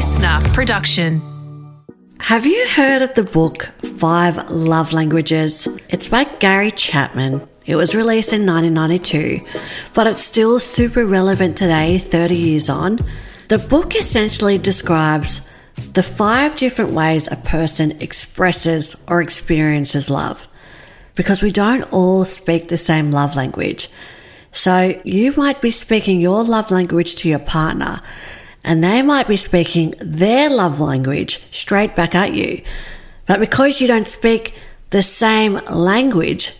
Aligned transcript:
listener 0.00 0.40
production. 0.54 1.20
Have 2.20 2.46
you 2.46 2.66
heard 2.68 3.02
of 3.02 3.14
the 3.14 3.22
book 3.22 3.64
Five 3.98 4.50
Love 4.50 4.94
Languages? 4.94 5.68
It's 5.90 6.08
by 6.08 6.24
Gary 6.24 6.70
Chapman. 6.70 7.46
It 7.66 7.76
was 7.76 7.94
released 7.94 8.32
in 8.32 8.46
1992, 8.46 9.46
but 9.92 10.06
it's 10.06 10.24
still 10.24 10.58
super 10.58 11.04
relevant 11.04 11.58
today, 11.58 11.98
30 11.98 12.34
years 12.34 12.70
on. 12.70 13.00
The 13.48 13.58
book 13.58 13.94
essentially 13.94 14.56
describes 14.56 15.46
the 15.92 16.02
five 16.02 16.56
different 16.56 16.92
ways 16.92 17.30
a 17.30 17.36
person 17.36 18.00
expresses 18.00 18.96
or 19.06 19.20
experiences 19.20 20.08
love. 20.08 20.48
Because 21.14 21.42
we 21.42 21.52
don't 21.52 21.82
all 21.92 22.24
speak 22.24 22.68
the 22.68 22.78
same 22.78 23.10
love 23.10 23.36
language. 23.36 23.90
So 24.50 24.98
you 25.04 25.34
might 25.36 25.60
be 25.60 25.70
speaking 25.70 26.22
your 26.22 26.42
love 26.42 26.70
language 26.70 27.16
to 27.16 27.28
your 27.28 27.38
partner, 27.38 28.00
and 28.62 28.82
they 28.82 29.02
might 29.02 29.28
be 29.28 29.36
speaking 29.36 29.94
their 30.00 30.50
love 30.50 30.80
language 30.80 31.42
straight 31.52 31.96
back 31.96 32.14
at 32.14 32.34
you. 32.34 32.62
But 33.26 33.40
because 33.40 33.80
you 33.80 33.86
don't 33.86 34.08
speak 34.08 34.54
the 34.90 35.02
same 35.02 35.60
language, 35.70 36.54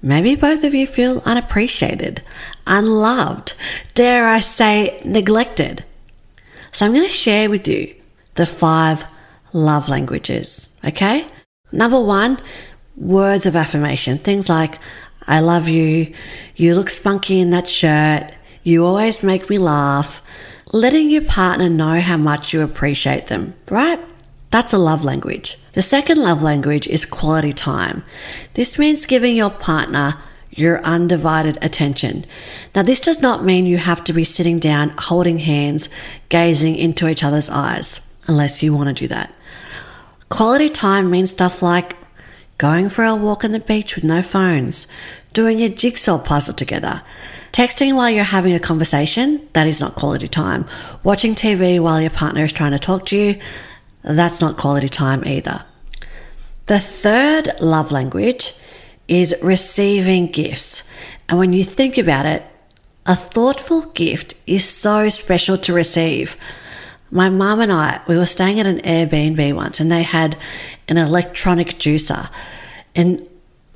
maybe 0.00 0.34
both 0.34 0.64
of 0.64 0.74
you 0.74 0.86
feel 0.86 1.22
unappreciated, 1.24 2.22
unloved, 2.66 3.54
dare 3.94 4.26
I 4.26 4.40
say, 4.40 5.00
neglected. 5.04 5.84
So 6.72 6.86
I'm 6.86 6.92
going 6.92 7.04
to 7.04 7.10
share 7.10 7.50
with 7.50 7.66
you 7.66 7.94
the 8.34 8.46
five 8.46 9.06
love 9.52 9.88
languages, 9.88 10.76
okay? 10.84 11.26
Number 11.72 12.00
one, 12.00 12.38
words 12.96 13.46
of 13.46 13.56
affirmation. 13.56 14.18
Things 14.18 14.48
like, 14.48 14.78
I 15.26 15.40
love 15.40 15.68
you, 15.68 16.14
you 16.54 16.74
look 16.74 16.88
spunky 16.90 17.40
in 17.40 17.50
that 17.50 17.68
shirt, 17.68 18.32
you 18.62 18.84
always 18.84 19.22
make 19.22 19.50
me 19.50 19.58
laugh. 19.58 20.22
Letting 20.72 21.10
your 21.10 21.22
partner 21.22 21.68
know 21.68 22.00
how 22.00 22.16
much 22.16 22.52
you 22.52 22.60
appreciate 22.60 23.28
them, 23.28 23.54
right? 23.70 24.00
That's 24.50 24.72
a 24.72 24.78
love 24.78 25.04
language. 25.04 25.58
The 25.74 25.82
second 25.82 26.18
love 26.18 26.42
language 26.42 26.88
is 26.88 27.04
quality 27.04 27.52
time. 27.52 28.02
This 28.54 28.76
means 28.76 29.06
giving 29.06 29.36
your 29.36 29.50
partner 29.50 30.14
your 30.50 30.82
undivided 30.82 31.56
attention. 31.62 32.24
Now, 32.74 32.82
this 32.82 33.00
does 33.00 33.20
not 33.20 33.44
mean 33.44 33.66
you 33.66 33.76
have 33.76 34.02
to 34.04 34.12
be 34.12 34.24
sitting 34.24 34.58
down, 34.58 34.92
holding 34.98 35.38
hands, 35.38 35.88
gazing 36.30 36.74
into 36.74 37.08
each 37.08 37.22
other's 37.22 37.48
eyes, 37.48 38.00
unless 38.26 38.62
you 38.62 38.74
want 38.74 38.88
to 38.88 38.92
do 38.92 39.06
that. 39.08 39.32
Quality 40.30 40.68
time 40.68 41.10
means 41.10 41.30
stuff 41.30 41.62
like 41.62 41.96
going 42.58 42.88
for 42.88 43.04
a 43.04 43.14
walk 43.14 43.44
on 43.44 43.52
the 43.52 43.60
beach 43.60 43.94
with 43.94 44.02
no 44.02 44.20
phones, 44.20 44.88
doing 45.32 45.60
a 45.60 45.68
jigsaw 45.68 46.18
puzzle 46.18 46.54
together, 46.54 47.02
texting 47.56 47.96
while 47.96 48.10
you're 48.10 48.22
having 48.22 48.52
a 48.52 48.60
conversation, 48.60 49.48
that 49.54 49.66
is 49.66 49.80
not 49.80 49.94
quality 49.94 50.28
time, 50.28 50.66
watching 51.02 51.34
TV 51.34 51.80
while 51.80 51.98
your 51.98 52.10
partner 52.10 52.44
is 52.44 52.52
trying 52.52 52.72
to 52.72 52.78
talk 52.78 53.06
to 53.06 53.16
you, 53.16 53.40
that's 54.02 54.42
not 54.42 54.58
quality 54.58 54.90
time 54.90 55.24
either. 55.24 55.64
The 56.66 56.78
third 56.78 57.48
love 57.58 57.90
language 57.90 58.52
is 59.08 59.34
receiving 59.42 60.26
gifts. 60.26 60.84
And 61.30 61.38
when 61.38 61.54
you 61.54 61.64
think 61.64 61.96
about 61.96 62.26
it, 62.26 62.44
a 63.06 63.16
thoughtful 63.16 63.86
gift 63.92 64.34
is 64.46 64.68
so 64.68 65.08
special 65.08 65.56
to 65.56 65.72
receive. 65.72 66.36
My 67.10 67.30
mum 67.30 67.60
and 67.60 67.72
I, 67.72 68.02
we 68.06 68.18
were 68.18 68.26
staying 68.26 68.60
at 68.60 68.66
an 68.66 68.82
Airbnb 68.82 69.54
once 69.54 69.80
and 69.80 69.90
they 69.90 70.02
had 70.02 70.36
an 70.88 70.98
electronic 70.98 71.78
juicer. 71.78 72.28
And 72.94 73.26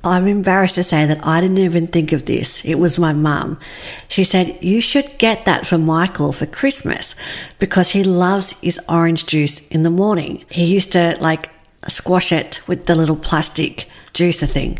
I'm 0.03 0.25
embarrassed 0.27 0.75
to 0.75 0.83
say 0.83 1.05
that 1.05 1.25
I 1.25 1.41
didn't 1.41 1.59
even 1.59 1.87
think 1.87 2.11
of 2.11 2.25
this. 2.25 2.65
It 2.65 2.75
was 2.75 2.97
my 2.97 3.13
mum. 3.13 3.59
She 4.07 4.23
said, 4.23 4.57
You 4.61 4.81
should 4.81 5.17
get 5.19 5.45
that 5.45 5.67
for 5.67 5.77
Michael 5.77 6.31
for 6.31 6.47
Christmas 6.47 7.15
because 7.59 7.91
he 7.91 8.03
loves 8.03 8.59
his 8.61 8.79
orange 8.89 9.27
juice 9.27 9.67
in 9.67 9.83
the 9.83 9.91
morning. 9.91 10.43
He 10.49 10.65
used 10.65 10.91
to 10.93 11.17
like 11.21 11.51
squash 11.87 12.31
it 12.31 12.61
with 12.67 12.85
the 12.85 12.95
little 12.95 13.15
plastic 13.15 13.87
juicer 14.13 14.49
thing. 14.49 14.79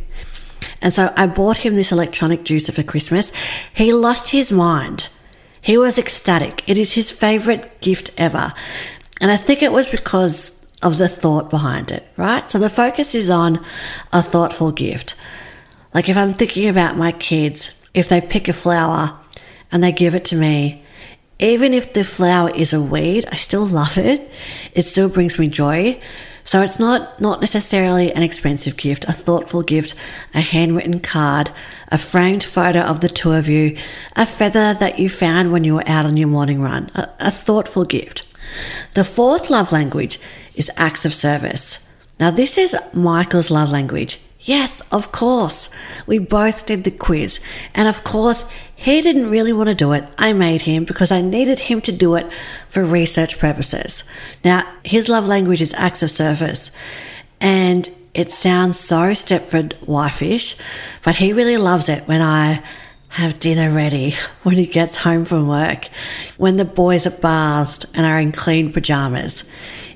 And 0.82 0.94
so 0.94 1.14
I 1.16 1.28
bought 1.28 1.58
him 1.58 1.76
this 1.76 1.92
electronic 1.92 2.44
juicer 2.44 2.74
for 2.74 2.84
Christmas. 2.84 3.32
He 3.74 3.94
lost 3.94 4.30
his 4.30 4.52
mind. 4.52 5.10
He 5.62 5.78
was 5.78 6.00
ecstatic. 6.00 6.68
It 6.68 6.78
is 6.78 6.94
his 6.94 7.12
favorite 7.12 7.80
gift 7.82 8.10
ever. 8.18 8.54
And 9.20 9.32
I 9.32 9.38
think 9.38 9.62
it 9.62 9.72
was 9.72 9.88
because 9.88 10.52
of 10.84 10.98
the 10.98 11.08
thought 11.08 11.50
behind 11.50 11.92
it, 11.92 12.04
right? 12.18 12.50
So 12.50 12.60
the 12.60 12.70
focus 12.70 13.14
is 13.16 13.30
on 13.30 13.64
a 14.12 14.22
thoughtful 14.22 14.72
gift. 14.72 15.16
Like 15.94 16.10
if 16.10 16.18
I'm 16.18 16.34
thinking 16.34 16.68
about 16.68 16.98
my 16.98 17.12
kids, 17.12 17.74
if 17.94 18.10
they 18.10 18.22
pick 18.22 18.48
a 18.48 18.54
flower 18.54 19.18
and 19.72 19.84
they 19.84 19.92
give 19.92 20.16
it 20.16 20.26
to 20.26 20.36
me, 20.36 20.84
even 21.40 21.74
if 21.74 21.94
the 21.94 22.04
flower 22.04 22.52
is 22.52 22.74
a 22.74 22.82
weed, 22.82 23.26
I 23.32 23.36
still 23.36 23.66
love 23.66 23.98
it. 23.98 24.30
It 24.74 24.84
still 24.84 25.10
brings 25.10 25.40
me 25.40 25.48
joy. 25.48 26.00
So 26.44 26.62
it's 26.62 26.80
not, 26.80 27.22
not 27.22 27.42
necessarily 27.42 28.12
an 28.14 28.24
expensive 28.24 28.78
gift, 28.78 29.06
a 29.06 29.14
thoughtful 29.14 29.62
gift, 29.62 29.96
a 30.34 30.42
handwritten 30.42 31.00
card, 31.00 31.52
a 31.90 31.98
framed 31.98 32.44
photo 32.44 32.82
of 32.82 33.00
the 33.00 33.10
two 33.10 33.32
of 33.32 33.48
you, 33.48 33.78
a 34.16 34.26
feather 34.26 34.74
that 34.76 34.98
you 34.98 35.10
found 35.10 35.52
when 35.52 35.64
you 35.64 35.76
were 35.76 35.88
out 35.88 36.06
on 36.06 36.18
your 36.18 36.28
morning 36.28 36.62
run, 36.62 36.90
a, 36.96 37.10
a 37.20 37.32
thoughtful 37.32 37.86
gift. 37.86 38.26
The 38.94 39.04
fourth 39.04 39.50
love 39.50 39.72
language 39.72 40.20
is 40.56 40.72
acts 40.78 41.06
of 41.06 41.14
service. 41.14 41.86
Now 42.20 42.32
this 42.32 42.58
is 42.58 42.76
Michael's 42.94 43.52
love 43.52 43.70
language. 43.70 44.20
Yes, 44.44 44.82
of 44.92 45.12
course. 45.12 45.70
We 46.08 46.18
both 46.18 46.66
did 46.66 46.84
the 46.84 46.92
quiz. 46.92 47.40
And 47.76 47.88
of 47.88 48.04
course, 48.04 48.50
he 48.76 49.02
didn't 49.02 49.30
really 49.30 49.54
want 49.54 49.70
to 49.70 49.76
do 49.76 49.92
it. 49.94 50.08
I 50.18 50.34
made 50.34 50.64
him 50.64 50.84
because 50.84 51.12
I 51.12 51.22
needed 51.22 51.60
him 51.60 51.82
to 51.82 51.92
do 51.92 52.16
it 52.16 52.28
for 52.68 52.84
research 52.84 53.38
purposes. 53.38 54.04
Now, 54.44 54.64
his 54.84 55.08
love 55.10 55.28
language 55.28 55.62
is 55.62 55.76
acts 55.76 56.02
of 56.02 56.10
service. 56.10 56.72
And 57.40 57.88
it 58.14 58.32
sounds 58.32 58.80
so 58.80 59.12
Stepford 59.12 59.78
wifeish, 59.86 60.60
but 61.04 61.18
he 61.18 61.34
really 61.34 61.58
loves 61.58 61.88
it 61.88 62.08
when 62.08 62.22
I 62.22 62.64
have 63.12 63.40
dinner 63.40 63.70
ready 63.70 64.16
when 64.44 64.58
he 64.58 64.66
gets 64.66 64.98
home 64.98 65.26
from 65.26 65.48
work, 65.48 65.90
when 66.38 66.56
the 66.56 66.66
boys 66.66 67.06
are 67.06 67.12
bathed 67.12 67.86
and 67.94 68.06
are 68.06 68.20
in 68.20 68.32
clean 68.32 68.72
pajamas 68.72 69.44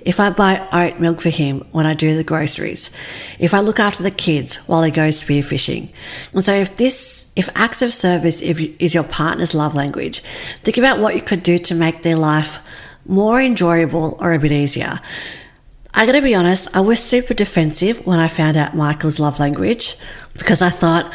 if 0.06 0.20
I 0.20 0.30
buy 0.30 0.66
oat 0.72 1.00
milk 1.00 1.20
for 1.20 1.32
him 1.32 1.66
when 1.72 1.88
I 1.88 1.96
do 1.96 2.16
the 2.16 2.24
groceries, 2.24 2.92
if 3.40 3.56
I 3.56 3.60
look 3.60 3.80
after 3.80 4.04
the 4.04 4.12
kids 4.12 4.56
while 4.68 4.84
he 4.84 4.92
goes 4.92 5.22
spearfishing. 5.22 5.90
And 6.32 6.46
so 6.46 6.54
if 6.54 6.78
this, 6.78 7.26
if 7.36 7.50
acts 7.56 7.82
of 7.82 7.92
service 7.92 8.40
is 8.40 8.94
your 8.94 9.04
partner's 9.04 9.56
love 9.56 9.74
language, 9.74 10.20
think 10.62 10.78
about 10.78 11.00
what 11.00 11.16
you 11.16 11.22
could 11.22 11.42
do 11.42 11.58
to 11.58 11.76
make 11.76 12.04
their 12.04 12.16
life 12.16 12.60
more 13.08 13.42
enjoyable 13.42 14.16
or 14.20 14.34
a 14.34 14.40
bit 14.40 14.52
easier. 14.52 15.02
I 15.92 16.06
gotta 16.06 16.22
be 16.22 16.36
honest, 16.36 16.76
I 16.76 16.82
was 16.82 17.00
super 17.00 17.34
defensive 17.34 18.06
when 18.06 18.20
I 18.20 18.28
found 18.28 18.58
out 18.58 18.76
Michael's 18.76 19.20
love 19.20 19.40
language 19.40 19.98
because 20.34 20.62
I 20.62 20.70
thought, 20.70 21.12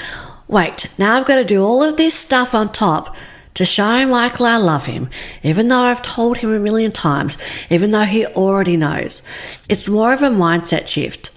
wait, 0.50 0.92
now 0.98 1.16
I've 1.16 1.26
got 1.26 1.36
to 1.36 1.44
do 1.44 1.62
all 1.62 1.82
of 1.82 1.96
this 1.96 2.14
stuff 2.14 2.54
on 2.54 2.72
top 2.72 3.16
to 3.54 3.64
show 3.64 4.06
Michael 4.06 4.46
I 4.46 4.56
love 4.56 4.86
him, 4.86 5.08
even 5.42 5.68
though 5.68 5.82
I've 5.82 6.02
told 6.02 6.38
him 6.38 6.52
a 6.52 6.58
million 6.58 6.90
times, 6.90 7.38
even 7.70 7.92
though 7.92 8.04
he 8.04 8.26
already 8.26 8.76
knows. 8.76 9.22
It's 9.68 9.88
more 9.88 10.12
of 10.12 10.22
a 10.22 10.28
mindset 10.28 10.88
shift 10.88 11.30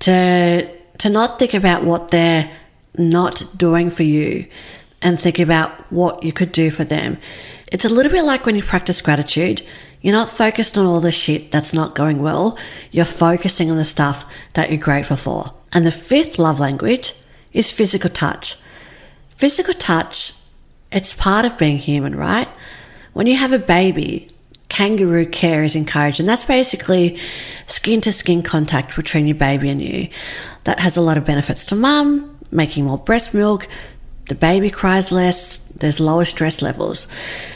to, 0.00 0.68
to 0.98 1.08
not 1.08 1.38
think 1.38 1.54
about 1.54 1.84
what 1.84 2.08
they're 2.08 2.50
not 2.96 3.44
doing 3.56 3.90
for 3.90 4.02
you 4.02 4.46
and 5.00 5.18
think 5.18 5.38
about 5.38 5.70
what 5.92 6.24
you 6.24 6.32
could 6.32 6.50
do 6.50 6.70
for 6.70 6.84
them. 6.84 7.18
It's 7.70 7.84
a 7.84 7.88
little 7.88 8.10
bit 8.10 8.24
like 8.24 8.44
when 8.44 8.56
you 8.56 8.62
practice 8.62 9.00
gratitude. 9.00 9.64
You're 10.00 10.14
not 10.14 10.28
focused 10.28 10.76
on 10.76 10.86
all 10.86 11.00
the 11.00 11.12
shit 11.12 11.52
that's 11.52 11.74
not 11.74 11.94
going 11.94 12.20
well. 12.20 12.58
You're 12.90 13.04
focusing 13.04 13.70
on 13.70 13.76
the 13.76 13.84
stuff 13.84 14.24
that 14.54 14.70
you're 14.70 14.80
grateful 14.80 15.16
for. 15.16 15.54
And 15.72 15.84
the 15.86 15.92
fifth 15.92 16.38
love 16.38 16.58
language 16.58 17.14
is 17.52 17.70
physical 17.70 18.10
touch. 18.10 18.56
Physical 19.36 19.74
touch 19.74 20.32
it's 20.90 21.12
part 21.12 21.44
of 21.44 21.58
being 21.58 21.78
human, 21.78 22.14
right? 22.16 22.48
When 23.12 23.26
you 23.26 23.36
have 23.36 23.52
a 23.52 23.58
baby, 23.58 24.28
kangaroo 24.68 25.26
care 25.26 25.62
is 25.62 25.74
encouraged, 25.74 26.18
and 26.18 26.28
that's 26.28 26.44
basically 26.44 27.18
skin 27.66 28.00
to 28.02 28.12
skin 28.12 28.42
contact 28.42 28.96
between 28.96 29.26
your 29.26 29.36
baby 29.36 29.68
and 29.68 29.82
you. 29.82 30.08
That 30.64 30.80
has 30.80 30.96
a 30.96 31.02
lot 31.02 31.18
of 31.18 31.26
benefits 31.26 31.66
to 31.66 31.74
mum, 31.74 32.38
making 32.50 32.84
more 32.84 32.98
breast 32.98 33.34
milk, 33.34 33.68
the 34.28 34.34
baby 34.34 34.70
cries 34.70 35.10
less, 35.10 35.58
there's 35.76 36.00
lower 36.00 36.24
stress 36.24 36.60
levels. 36.60 37.08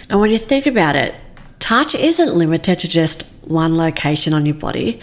And 0.09 0.21
when 0.21 0.31
you 0.31 0.39
think 0.39 0.67
about 0.67 0.97
it, 0.97 1.15
touch 1.59 1.95
isn't 1.95 2.35
limited 2.35 2.79
to 2.81 2.89
just 2.89 3.25
one 3.45 3.77
location 3.77 4.33
on 4.33 4.47
your 4.47 4.55
body. 4.55 5.01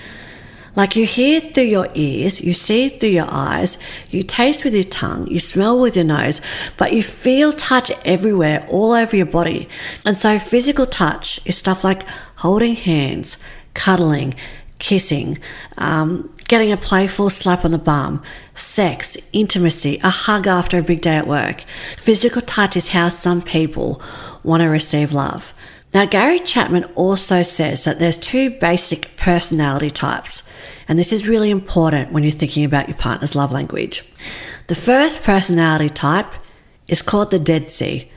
Like 0.76 0.96
you 0.96 1.06
hear 1.06 1.40
through 1.40 1.64
your 1.64 1.90
ears, 1.94 2.42
you 2.42 2.54
see 2.54 2.90
through 2.90 3.10
your 3.10 3.28
eyes, 3.30 3.78
you 4.10 4.24
taste 4.24 4.64
with 4.64 4.74
your 4.74 4.84
tongue, 4.84 5.28
you 5.28 5.40
smell 5.40 5.80
with 5.80 5.96
your 5.96 6.06
nose, 6.06 6.42
but 6.78 6.94
you 6.94 7.04
feel 7.04 7.52
touch 7.52 7.92
everywhere, 8.06 8.66
all 8.70 8.94
over 8.94 9.16
your 9.16 9.26
body. 9.26 9.68
And 10.06 10.18
so 10.18 10.40
physical 10.40 10.86
touch 10.86 11.40
is 11.46 11.58
stuff 11.58 11.84
like 11.84 12.08
holding 12.38 12.76
hands, 12.76 13.38
cuddling, 13.74 14.36
kissing, 14.78 15.40
um, 15.78 16.34
getting 16.48 16.72
a 16.72 16.78
playful 16.78 17.30
slap 17.30 17.66
on 17.66 17.72
the 17.72 17.78
bum, 17.78 18.24
sex, 18.56 19.18
intimacy, 19.34 20.00
a 20.04 20.10
hug 20.10 20.48
after 20.48 20.80
a 20.80 20.84
big 20.84 21.02
day 21.02 21.16
at 21.16 21.28
work. 21.28 21.64
Physical 21.98 22.42
touch 22.42 22.76
is 22.76 22.90
how 22.90 23.10
some 23.10 23.42
people 23.42 24.02
want 24.44 24.62
to 24.62 24.68
receive 24.68 25.14
love. 25.14 25.54
Now, 25.92 26.06
Gary 26.06 26.40
Chapman 26.40 26.84
also 26.96 27.42
says 27.42 27.84
that 27.84 27.98
there's 27.98 28.18
two 28.18 28.52
basic 28.52 29.16
personality 29.18 29.90
types, 29.90 30.44
and 30.88 31.00
this 31.00 31.12
is 31.12 31.28
really 31.28 31.50
important 31.50 32.12
when 32.12 32.24
you're 32.24 32.32
thinking 32.32 32.64
about 32.64 32.88
your 32.88 32.98
partner's 32.98 33.36
love 33.36 33.52
language. 33.52 34.04
The 34.68 34.76
first 34.76 35.24
personality 35.24 35.90
type 35.90 36.32
is 36.88 37.02
called 37.02 37.32
the 37.32 37.40
Dead 37.40 37.70
Sea. 37.70 38.08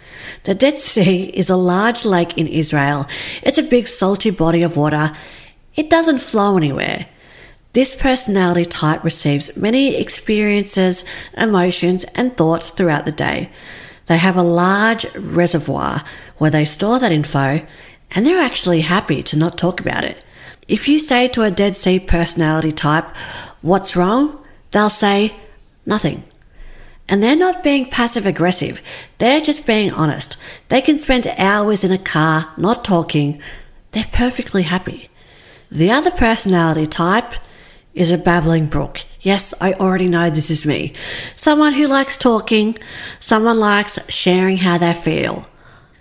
The 0.45 0.55
Dead 0.55 0.79
Sea 0.79 1.25
is 1.35 1.49
a 1.49 1.57
large 1.57 2.05
lake 2.05 2.37
in 2.37 2.47
Israel. 2.47 3.07
It's 3.43 3.59
a 3.59 3.63
big 3.63 3.89
salty 3.89 4.31
body 4.31 4.63
of 4.63 4.77
water. 4.77 5.17
It 5.75 5.89
doesn't 5.89 6.19
flow 6.19 6.59
anywhere. 6.59 7.07
This 7.73 7.95
personality 7.95 8.67
type 8.67 9.03
receives 9.03 9.57
many 9.57 9.97
experiences, 9.97 11.07
emotions, 11.39 12.05
and 12.15 12.37
thoughts 12.37 12.69
throughout 12.69 13.07
the 13.07 13.13
day. 13.13 13.49
They 14.07 14.19
have 14.19 14.37
a 14.37 14.43
large 14.43 15.13
reservoir 15.15 16.03
where 16.39 16.51
they 16.51 16.65
store 16.65 16.99
that 16.99 17.13
info 17.13 17.67
and 18.11 18.27
they're 18.27 18.41
actually 18.41 18.83
happy 18.83 19.23
to 19.23 19.39
not 19.39 19.57
talk 19.57 19.81
about 19.81 20.05
it. 20.05 20.23
If 20.69 20.89
you 20.89 20.99
say 20.99 21.29
to 21.29 21.43
a 21.43 21.51
Dead 21.51 21.77
Sea 21.77 21.99
personality 21.99 22.73
type, 22.73 23.07
What's 23.63 23.97
wrong? 23.97 24.39
they'll 24.71 24.91
say, 24.91 25.35
Nothing. 25.87 26.25
And 27.09 27.23
they're 27.23 27.37
not 27.37 27.65
being 27.65 27.91
passive 27.91 28.27
aggressive, 28.27 28.81
they're 29.19 29.41
just 29.41 29.67
being 29.67 29.93
honest. 29.93 30.37
They 30.69 30.81
can 30.81 30.99
spend 30.99 31.27
hours 31.39 31.85
in 31.85 31.93
a 31.93 31.99
car 31.99 32.53
not 32.57 32.85
talking, 32.85 33.41
they're 33.93 34.07
perfectly 34.13 34.63
happy. 34.63 35.11
The 35.71 35.91
other 35.91 36.11
personality 36.11 36.87
type 36.87 37.35
is 37.95 38.11
a 38.11 38.19
babbling 38.19 38.67
brook. 38.67 39.03
Yes, 39.23 39.55
I 39.61 39.73
already 39.75 40.09
know 40.09 40.31
this 40.31 40.51
is 40.51 40.67
me. 40.67 40.93
Someone 41.37 41.75
who 41.75 41.87
likes 41.87 42.17
talking, 42.17 42.77
someone 43.21 43.61
likes 43.61 43.99
sharing 44.09 44.59
how 44.59 44.79
they 44.79 44.93
feel. 44.93 45.45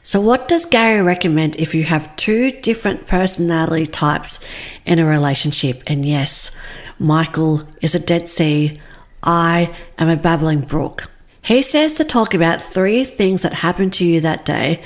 So, 0.02 0.20
what 0.20 0.48
does 0.48 0.66
Gary 0.66 1.04
recommend 1.04 1.56
if 1.58 1.76
you 1.76 1.84
have 1.84 2.16
two 2.16 2.50
different 2.50 3.06
personality 3.06 3.86
types 3.86 4.44
in 4.88 4.98
a 4.98 5.06
relationship? 5.06 5.84
And 5.86 6.04
yes, 6.04 6.52
Michael 6.98 7.68
is 7.80 7.94
a 7.94 8.00
Dead 8.00 8.28
Sea. 8.28 8.82
I 9.24 9.74
am 10.00 10.10
a 10.10 10.18
babbling 10.18 10.62
brook. 10.62 11.12
He 11.44 11.62
says 11.62 11.94
to 11.96 12.04
talk 12.04 12.34
about 12.34 12.62
three 12.62 13.04
things 13.04 13.44
that 13.44 13.54
happened 13.54 13.94
to 13.94 14.06
you 14.06 14.20
that 14.22 14.46
day 14.46 14.84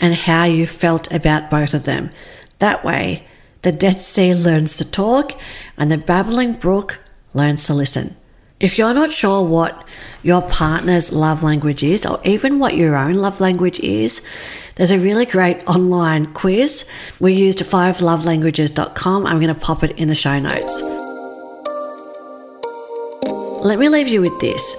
and 0.00 0.14
how 0.14 0.44
you 0.44 0.66
felt 0.66 1.12
about 1.12 1.50
both 1.50 1.74
of 1.74 1.84
them. 1.84 2.10
That 2.58 2.84
way, 2.84 3.24
the 3.62 3.70
Dead 3.70 4.00
Sea 4.00 4.34
learns 4.34 4.76
to 4.78 4.90
talk 4.90 5.40
and 5.76 5.92
the 5.92 5.98
babbling 5.98 6.54
brook 6.54 6.98
learns 7.34 7.66
to 7.66 7.74
listen. 7.74 8.16
If 8.60 8.76
you're 8.76 8.94
not 8.94 9.12
sure 9.12 9.42
what 9.42 9.86
your 10.22 10.42
partner's 10.42 11.12
love 11.12 11.42
language 11.44 11.84
is, 11.84 12.04
or 12.04 12.20
even 12.24 12.58
what 12.58 12.76
your 12.76 12.96
own 12.96 13.14
love 13.14 13.40
language 13.40 13.78
is, 13.80 14.20
there's 14.74 14.90
a 14.90 14.98
really 14.98 15.26
great 15.26 15.66
online 15.68 16.32
quiz. 16.32 16.84
We 17.20 17.34
used 17.34 17.60
5lovelanguages.com. 17.60 19.26
I'm 19.26 19.40
going 19.40 19.54
to 19.54 19.60
pop 19.60 19.84
it 19.84 19.92
in 19.92 20.08
the 20.08 20.14
show 20.14 20.38
notes. 20.38 20.82
Let 23.64 23.78
me 23.78 23.88
leave 23.88 24.08
you 24.08 24.20
with 24.20 24.38
this. 24.40 24.76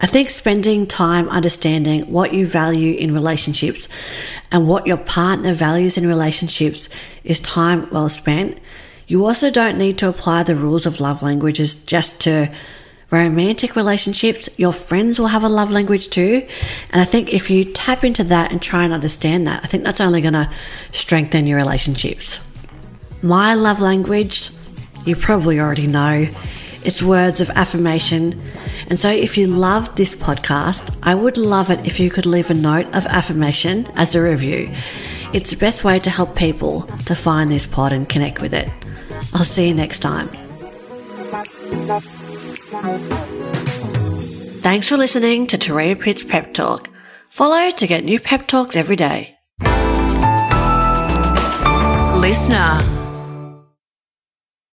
I 0.00 0.06
think 0.06 0.30
spending 0.30 0.86
time 0.86 1.28
understanding 1.28 2.08
what 2.10 2.32
you 2.32 2.46
value 2.46 2.96
in 2.96 3.12
relationships 3.12 3.88
and 4.52 4.68
what 4.68 4.86
your 4.86 4.96
partner 4.96 5.52
values 5.52 5.98
in 5.98 6.06
relationships 6.06 6.88
is 7.24 7.40
time 7.40 7.88
well 7.90 8.08
spent. 8.08 8.58
You 9.08 9.24
also 9.24 9.50
don't 9.50 9.78
need 9.78 9.96
to 9.98 10.08
apply 10.08 10.42
the 10.42 10.54
rules 10.54 10.84
of 10.84 11.00
love 11.00 11.22
languages 11.22 11.82
just 11.84 12.20
to 12.22 12.52
romantic 13.10 13.74
relationships, 13.74 14.50
your 14.58 14.72
friends 14.72 15.18
will 15.18 15.28
have 15.28 15.42
a 15.42 15.48
love 15.48 15.70
language 15.70 16.10
too. 16.10 16.46
And 16.90 17.00
I 17.00 17.06
think 17.06 17.32
if 17.32 17.48
you 17.48 17.64
tap 17.64 18.04
into 18.04 18.22
that 18.24 18.52
and 18.52 18.60
try 18.60 18.84
and 18.84 18.92
understand 18.92 19.46
that, 19.46 19.64
I 19.64 19.66
think 19.66 19.82
that's 19.82 20.02
only 20.02 20.20
going 20.20 20.34
to 20.34 20.52
strengthen 20.92 21.46
your 21.46 21.56
relationships. 21.56 22.46
My 23.22 23.54
love 23.54 23.80
language, 23.80 24.50
you 25.06 25.16
probably 25.16 25.58
already 25.58 25.86
know, 25.86 26.28
it's 26.84 27.02
words 27.02 27.40
of 27.40 27.48
affirmation. 27.50 28.40
And 28.88 29.00
so 29.00 29.08
if 29.08 29.38
you 29.38 29.46
love 29.46 29.96
this 29.96 30.14
podcast, 30.14 30.96
I 31.02 31.14
would 31.14 31.38
love 31.38 31.70
it 31.70 31.86
if 31.86 31.98
you 31.98 32.10
could 32.10 32.26
leave 32.26 32.50
a 32.50 32.54
note 32.54 32.94
of 32.94 33.06
affirmation 33.06 33.86
as 33.94 34.14
a 34.14 34.22
review. 34.22 34.70
It's 35.32 35.50
the 35.50 35.56
best 35.56 35.82
way 35.82 35.98
to 35.98 36.10
help 36.10 36.36
people 36.36 36.82
to 37.06 37.14
find 37.14 37.50
this 37.50 37.64
pod 37.64 37.92
and 37.92 38.06
connect 38.06 38.42
with 38.42 38.52
it. 38.52 38.68
I'll 39.34 39.44
see 39.44 39.68
you 39.68 39.74
next 39.74 40.00
time. 40.00 40.28
Thanks 44.60 44.88
for 44.88 44.96
listening 44.96 45.46
to 45.48 45.58
Turia 45.58 45.98
Pitt's 45.98 46.22
Pep 46.22 46.52
Talk. 46.54 46.88
Follow 47.28 47.70
to 47.70 47.86
get 47.86 48.04
new 48.04 48.18
pep 48.18 48.46
talks 48.46 48.74
every 48.74 48.96
day. 48.96 49.36
Listener. 52.20 52.97